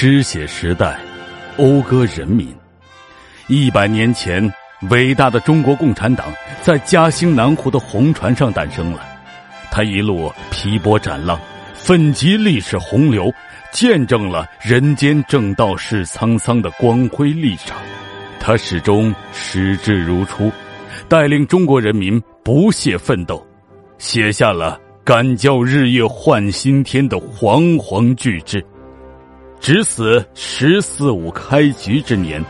[0.00, 0.96] 诗写时代，
[1.56, 2.54] 讴歌人民。
[3.48, 4.48] 一百年前，
[4.90, 6.32] 伟大的中国共产党
[6.62, 9.00] 在嘉兴南湖的红船上诞生了。
[9.72, 11.36] 他一路劈波斩浪，
[11.74, 13.28] 奋击历史洪流，
[13.72, 17.76] 见证了人间正道是沧桑的光辉历程。
[18.38, 20.48] 他始终矢志如初，
[21.08, 23.44] 带领中国人民不懈奋斗，
[23.98, 28.64] 写下了“敢教日月换新天”的煌煌巨制。
[29.60, 32.42] 直死“十四五”开局之年，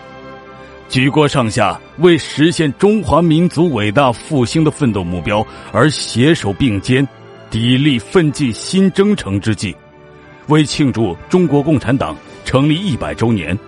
[0.88, 7.06] 举国上下为实现中华民族伟大复兴的奋斗目标而携手并肩，
[7.50, 9.74] 砥砺奋进新征程之际，
[10.46, 13.58] 为庆祝中国共产党成立一百周年，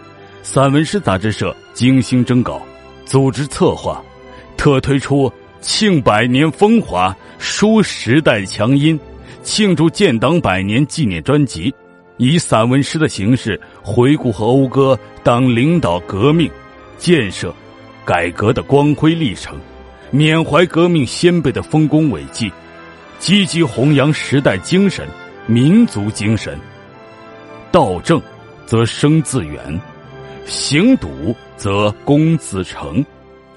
[0.43, 2.63] 散文诗杂志社精心征稿，
[3.05, 4.01] 组织策划，
[4.57, 8.99] 特推出“庆百年风华，书时代强音”
[9.43, 11.75] 庆祝建党百年纪念专辑。
[12.21, 16.51] 以散文诗的形式回顾和讴歌党领导革命、
[16.99, 17.53] 建设、
[18.05, 19.59] 改革的光辉历程，
[20.11, 22.53] 缅怀革命先辈的丰功伟绩，
[23.19, 25.09] 积极弘扬时代精神、
[25.47, 26.59] 民族精神。
[27.73, 28.21] 道正，
[28.67, 29.81] 则生自远；
[30.45, 33.03] 行笃，则功自成。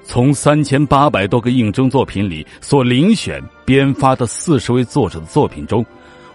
[0.05, 5.85] 从三千八百多个应征作品里所遴选编发的四十位作者的作品中，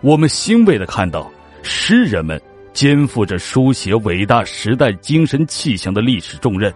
[0.03, 1.33] 我们欣慰的看到。
[1.63, 2.41] 诗人们
[2.73, 6.73] 肩负着书写伟大时代精神气象的历史重任，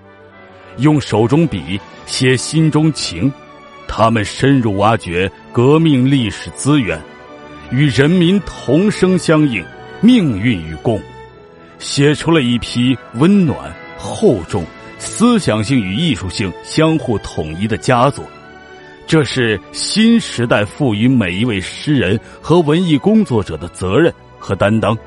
[0.79, 3.33] 用手中笔写心中情。
[3.87, 6.99] 他们深入挖掘革命历史资源，
[7.71, 9.63] 与人民同声相应，
[10.01, 10.99] 命运与共，
[11.79, 14.65] 写出了一批温暖、厚重、
[14.99, 18.25] 思想性与艺术性相互统一的佳作。
[19.07, 24.11] 这是新时代赋予每一位诗人和文艺工作者的责任。
[24.43, 24.99] 和担当，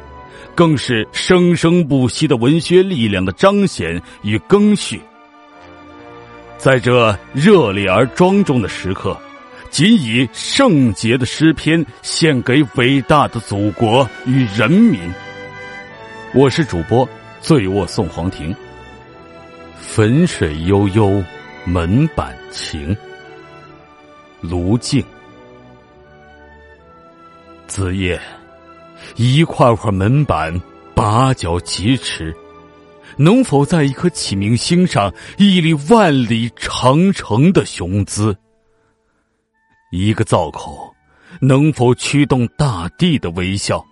[0.55, 5.01] 更是生生不息的文学力量的彰显与更续。
[6.57, 9.15] 在这热烈而庄重的时刻，
[9.69, 15.01] 仅以圣洁的诗篇献给伟大的祖国与人民。
[16.33, 17.07] 我是主播
[17.41, 18.55] 醉卧宋黄庭。
[19.81, 21.21] 汾水悠悠，
[21.65, 22.95] 门板情。
[24.41, 25.03] 卢静，
[27.67, 28.19] 子夜。
[29.15, 30.61] 一块块门板，
[30.93, 32.35] 八脚疾驰，
[33.17, 38.35] 能否在一颗启明星上屹立万里长城的雄姿？
[39.91, 40.93] 一个造口，
[41.39, 43.85] 能否驱动大地的微笑？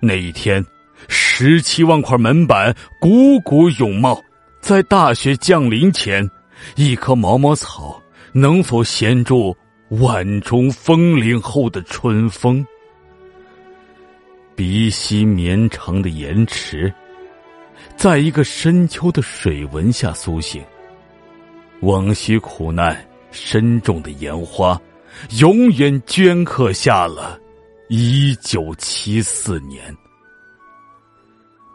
[0.00, 0.64] 那一天，
[1.08, 4.20] 十七万块门板汩汩涌冒，
[4.60, 6.28] 在大雪降临前，
[6.74, 8.00] 一棵毛毛草
[8.32, 9.56] 能否衔住
[9.90, 12.66] 万重风铃后的春风？
[14.56, 16.90] 鼻息绵长的盐池，
[17.94, 20.64] 在一个深秋的水纹下苏醒。
[21.80, 24.80] 往昔苦难深重的烟花，
[25.38, 27.38] 永远镌刻下了
[27.90, 29.94] 一九七四年。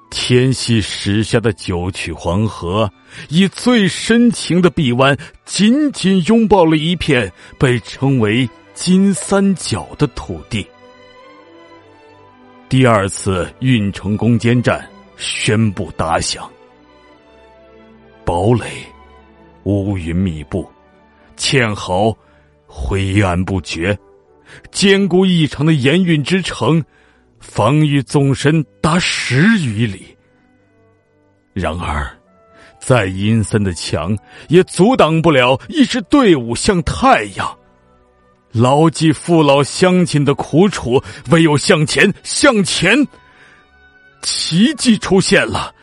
[0.10, 2.92] 天系时下的九曲黄河，
[3.30, 5.16] 以最深情的臂弯，
[5.46, 10.66] 紧紧拥抱了一片被称为金三角的土地。
[12.72, 16.50] 第二次运城攻坚战宣布打响，
[18.24, 18.64] 堡垒
[19.64, 20.66] 乌云密布，
[21.36, 22.18] 堑壕
[22.66, 24.00] 灰暗不绝，
[24.72, 26.82] 坚固异常的盐运之城，
[27.42, 30.18] 防御纵深达十余里。
[31.52, 32.10] 然而，
[32.80, 34.18] 再阴森的墙
[34.48, 37.58] 也阻挡不了一支队伍像太阳。
[38.52, 43.08] 牢记父老乡亲的苦楚，唯有向前，向前。
[44.22, 45.74] 奇迹出现了，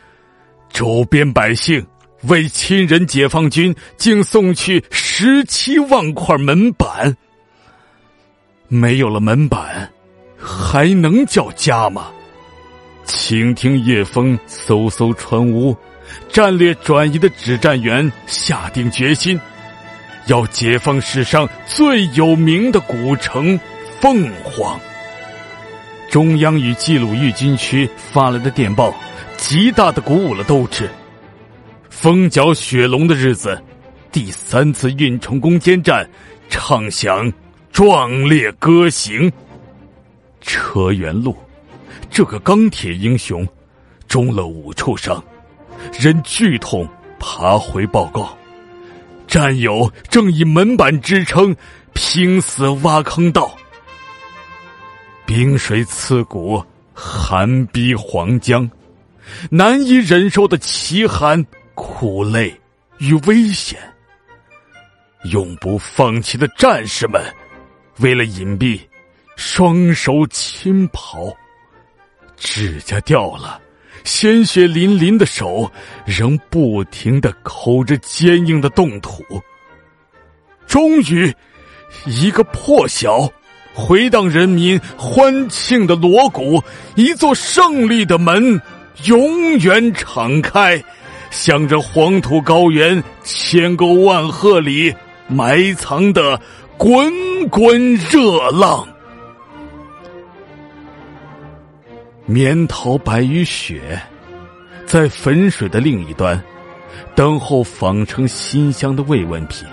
[0.71, 1.85] 周边百姓
[2.23, 7.17] 为亲人解放军竟送去十七万块门板。
[8.67, 9.91] 没有了门板，
[10.37, 12.11] 还能叫家吗？
[13.03, 15.75] 倾听夜风嗖嗖穿屋，
[16.31, 19.39] 战略转移的指战员下定决心。
[20.29, 23.59] 要解放史上最有名的古城
[23.99, 24.79] 凤凰。
[26.09, 28.93] 中央与冀鲁豫军区发来的电报，
[29.37, 30.89] 极大的鼓舞了斗志。
[31.89, 33.59] 风搅雪龙的日子，
[34.11, 36.07] 第三次运城攻坚战
[36.47, 37.31] 唱响
[37.71, 39.31] 壮烈歌行。
[40.41, 41.35] 车元禄，
[42.09, 43.47] 这个钢铁英雄，
[44.07, 45.23] 中了五处伤，
[45.99, 46.87] 忍剧痛
[47.19, 48.38] 爬回报告。
[49.29, 51.55] 战友正以门板支撑，
[51.93, 53.55] 拼死挖坑道。
[55.23, 58.69] 冰水刺骨，寒逼黄江，
[59.51, 61.45] 难以忍受的奇寒、
[61.75, 62.59] 苦累
[62.97, 63.79] 与危险。
[65.25, 67.21] 永不放弃的战士们，
[67.99, 68.79] 为了隐蔽，
[69.35, 71.31] 双手轻刨，
[72.35, 73.61] 指甲掉了，
[74.03, 75.71] 鲜血淋淋的手
[76.05, 79.23] 仍不停的抠着坚硬的冻土。
[80.67, 81.33] 终于，
[82.05, 83.31] 一个破晓，
[83.73, 86.63] 回荡人民欢庆的锣鼓，
[86.95, 88.61] 一座胜利的门
[89.05, 90.83] 永远敞开，
[91.31, 94.93] 向着黄土高原千沟万壑里。
[95.31, 96.41] 埋藏的
[96.75, 98.87] 滚滚热浪，
[102.29, 103.99] 棉桃白于雪，
[104.85, 106.39] 在汾水的另一端，
[107.15, 109.67] 等候纺成馨香的慰问品。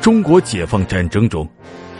[0.00, 1.44] 中国解放战争中，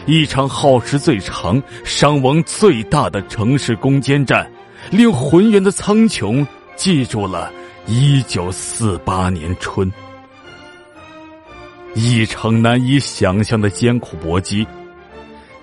[0.06, 4.48] 一场耗时最长、伤亡最大的城市攻坚战，
[4.88, 7.52] 令浑圆的苍穹记住了
[7.88, 9.92] 一九四八年春。
[11.96, 14.64] 一场难以想象的艰苦搏击，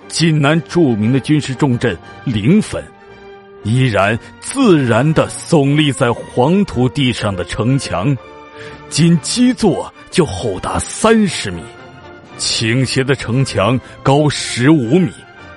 [0.09, 2.83] 晋南著名的军事重镇临汾，
[3.65, 8.15] 依然自然的耸立在黄土地上的城墙，
[8.89, 11.61] 仅基座就厚达三十米，
[12.37, 15.11] 倾斜的城墙高十五米，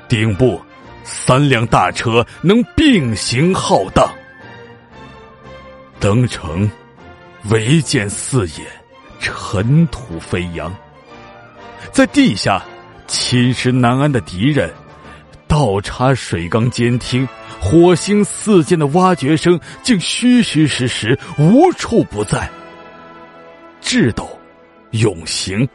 [0.08, 0.60] 顶部
[1.04, 4.10] 三辆大车能并行浩荡，
[6.00, 6.68] 登城，
[7.50, 8.66] 唯见四野。
[9.20, 10.72] 尘土飞扬，
[11.90, 12.62] 在地下
[13.08, 14.72] 侵蚀南安的敌人，
[15.48, 17.28] 倒插水缸监听，
[17.60, 22.48] 火星四溅的挖掘声竟虚虚实实，无处不在。
[23.80, 24.28] 智斗，
[24.90, 25.68] 永行，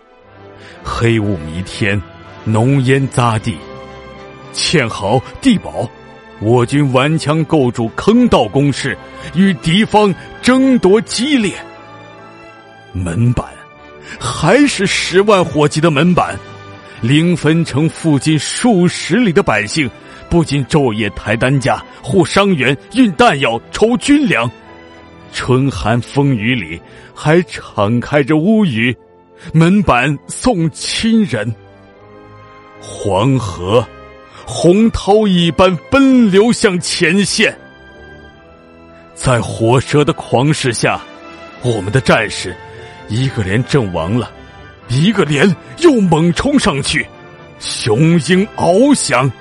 [0.84, 2.02] 黑雾弥天，
[2.46, 3.58] 浓烟匝地，
[4.54, 5.90] 堑壕地堡，
[6.40, 8.98] 我军顽强构筑坑道工事，
[9.36, 11.54] 与敌方争夺激烈。
[12.92, 13.46] 门板，
[14.20, 16.38] 还是十万火急的门板。
[17.04, 19.92] 临汾城附近数十里的百姓，
[20.30, 24.50] 不仅昼夜抬担架、护伤员、运弹药、筹军粮，
[25.34, 26.82] 春寒风雨里
[27.14, 28.96] 还敞开着屋宇，
[29.52, 31.54] 门板送亲人。
[32.80, 33.86] 黄河，
[34.46, 37.54] 洪涛一般奔流向前线，
[39.14, 41.02] 在火蛇的狂势下，
[41.64, 42.56] 我们的战士。
[43.10, 44.32] 一个连阵亡了，
[44.88, 47.06] 一个连又猛冲上去，
[47.60, 49.32] 雄鹰翱翔。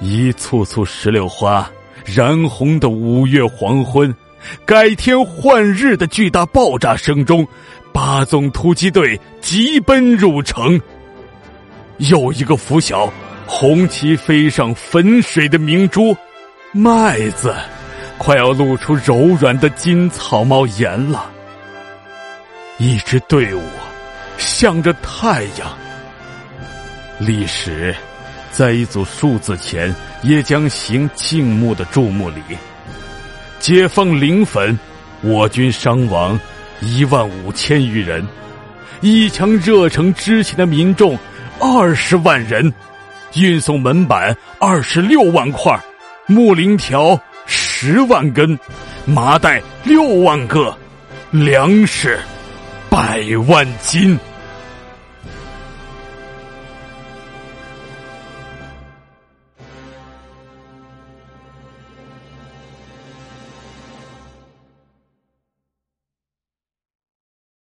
[0.00, 1.68] 一簇簇石榴花
[2.04, 4.14] 燃红的五月黄昏，
[4.64, 7.46] 改天换日的巨大爆炸声中，
[7.92, 10.80] 八纵突击队急奔入城。
[11.98, 13.10] 又一个拂晓，
[13.46, 16.14] 红旗飞上汾水的明珠，
[16.72, 17.54] 麦子
[18.18, 21.30] 快要露出柔软的金草帽檐了。
[22.76, 23.62] 一支队伍
[24.38, 25.76] 向着太阳。
[27.18, 27.94] 历史
[28.52, 32.40] 在一组数字前也将行静穆的注目礼。
[33.58, 34.78] 解放临汾，
[35.22, 36.38] 我军伤亡
[36.80, 38.26] 一万五千余人，
[39.00, 41.18] 一腔热诚之前的民众
[41.58, 42.72] 二十万人，
[43.34, 45.78] 运送门板二十六万块，
[46.26, 48.58] 木棂条十万根，
[49.06, 50.76] 麻袋六万个，
[51.30, 52.18] 粮食。
[52.96, 54.18] 百万金。